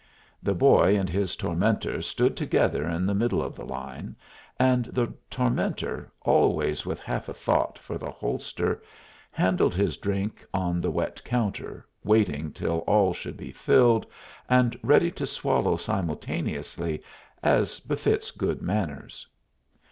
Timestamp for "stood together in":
2.01-3.05